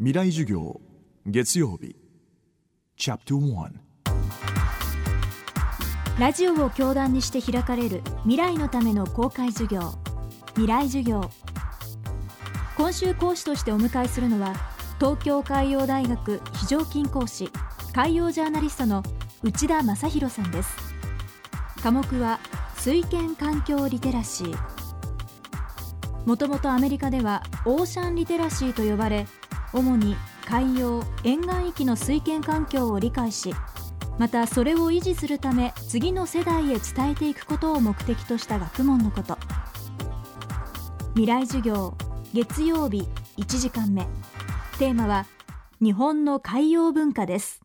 [0.00, 0.80] 未来授業
[1.26, 1.96] 月曜日。
[2.96, 3.70] チャプト1
[6.20, 9.94] ラジオを教壇にして開かれる未来のための公開授業。
[10.50, 11.28] 未来授業。
[12.76, 14.54] 今週講師としてお迎えするのは
[15.00, 17.50] 東京海洋大学非常勤講師
[17.92, 19.02] 海洋ジャーナリストの
[19.42, 20.76] 内田正弘さんです。
[21.82, 22.38] 科目は
[22.76, 24.58] 水権環境リテラシー。
[26.24, 29.26] もともとアメリカではオーシャンリテラシーと呼ばれ
[29.72, 30.16] 主に
[30.46, 33.54] 海洋沿岸域の水権環境を理解し
[34.18, 39.38] またそれを維持するため次の世代へ伝えていくことを目的とした学問のこと。
[41.14, 41.94] 未来授業
[42.32, 44.06] 月曜日1時間目。
[44.78, 45.26] テーマは
[45.80, 47.60] 日本の海洋文化です。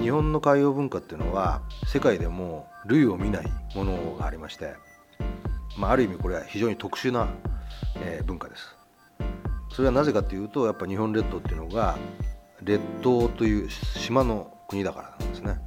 [0.00, 4.74] 日本の海洋文化っていうのは世界でも類を見ないものがありまして、
[5.76, 7.28] まあ、ある意味これは非常に特殊な、
[7.96, 8.76] えー、文化です。
[9.80, 11.96] それはなぜかというとやっぱ日本列島っていうのが
[12.62, 15.58] 列島という島の国だからなんですね、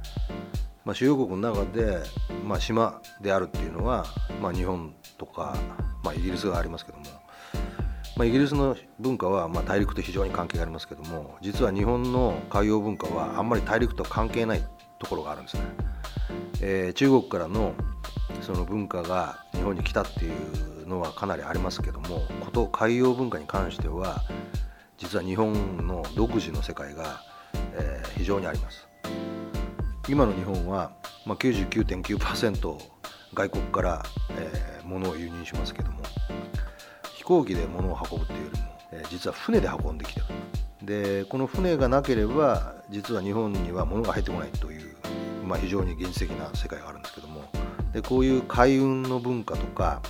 [0.84, 1.98] まあ、主要国の中で、
[2.46, 4.06] まあ、島であるっていうのは、
[4.40, 5.56] まあ、日本とか、
[6.04, 7.04] まあ、イギリスがありますけども、
[8.16, 14.62] まあ、イギリスの文化はまあ大陸と非常に関係がありますけども実は日本の海洋文化はあんまり大陸とは関係ない
[15.00, 15.62] ところがあるんですね、
[16.62, 17.74] えー、中国からの
[18.42, 24.22] その文化が日本に来たっていうのはかなりありますけどもこと海洋文化に関しては
[24.98, 27.20] 実は日本の独自の世界が、
[27.74, 28.88] えー、非常にあります。
[30.08, 30.92] 今の日本は、
[31.24, 32.78] まあ、99.9%
[33.32, 34.02] 外国から、
[34.38, 36.00] えー、物を輸入しますけども
[37.14, 40.26] 飛行機で物を運ぶっていうよりも、えー、実は船で運んできてる。
[40.82, 44.94] でこの船がなければ実は日本には物が入ってこないという、
[45.42, 47.42] まあ、非常に現実的な世界があるんですけども
[47.94, 50.02] でこういう海運の文化とか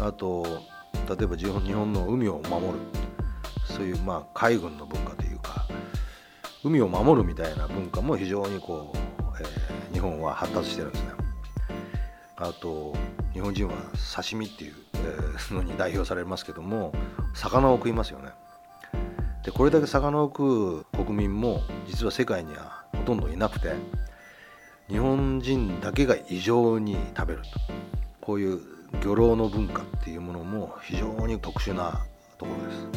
[0.00, 0.44] あと
[1.08, 2.72] 例えば日本の海を守る
[3.64, 5.66] そういうまあ海軍の文化というか
[6.62, 8.96] 海を守るみたいな文化も非常にこう、
[9.40, 11.10] えー、日本は発達してるんですね。
[12.36, 12.94] あと
[13.32, 13.74] 日本人は
[14.14, 16.92] 刺身っていう、えー、のに代表されますけども
[17.34, 18.30] 魚を食いますよね。
[19.44, 23.74] でこれだけ魚を食う国民も実は世界にはほとんどいなくて
[24.88, 27.48] 日本人だけが異常に食べると
[28.20, 32.04] こういう漁労の文化っていうものも非常に特殊な
[32.38, 32.88] ところです、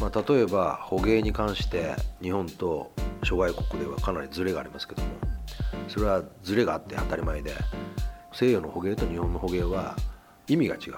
[0.00, 2.90] まあ、例えば捕鯨に関して日本と
[3.22, 5.08] 諸外国ではかなりズレがありますけども
[5.88, 7.52] それはズレがあって当たり前で
[8.32, 9.96] 西洋の捕鯨と日本の捕鯨は
[10.46, 10.94] 意味が違う。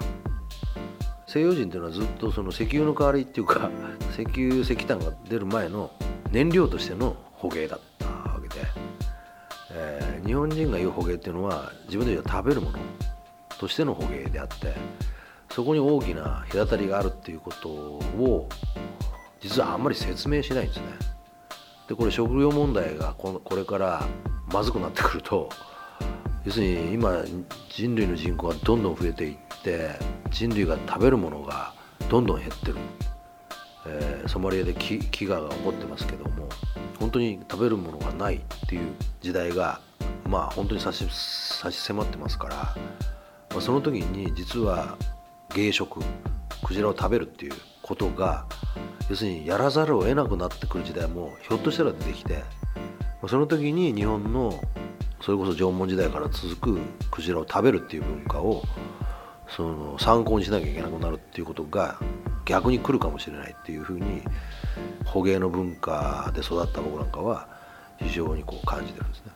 [1.27, 3.71] 西洋人っていうのはずっとその石油の代わりっていうか
[4.11, 5.91] 石油石炭が出る前の
[6.29, 8.65] 燃料としての捕鯨だったわけで
[9.73, 12.79] えー、日本人が言う捕鯨っていうのは自分たちが食べるもの。
[13.61, 14.73] としての捕鯨であって
[15.51, 18.49] そこに大きな隔たりがあるっていうことを
[19.39, 20.85] 実はあんまり説明しないんですね。
[21.87, 24.07] でこれ食料問題がこれから
[24.51, 25.49] まずくなってくると
[26.43, 27.23] 要するに今
[27.69, 29.91] 人類の人口がどんどん増えていって
[30.31, 31.75] 人類が食べるものが
[32.09, 32.77] どんどん減ってる、
[33.85, 36.49] えー、ソマリアで飢餓が起こってますけども
[36.99, 38.87] 本当に食べるものがないっていう
[39.21, 39.81] 時代が
[40.25, 42.75] まあ本当に差し迫ってますから、
[43.59, 44.97] その時に実は
[45.53, 45.99] 芸食
[46.63, 48.45] クジラを食べるっていうことが
[49.09, 52.43] 要するにやらざるを得なくなってくる時代もひょっとしたら出てきて
[53.27, 54.59] その時に日本の
[55.21, 56.79] それこそ縄文時代から続く
[57.11, 58.63] クジラを食べるっていう文化を
[59.47, 61.99] その参考にしなきゃいけなくなるっていうことが
[62.45, 64.23] 逆に来るかもしれないっていうふうに
[65.05, 67.47] 捕鯨の文化で育った僕なんかは
[67.99, 69.31] 非常にこう感じてるんですね。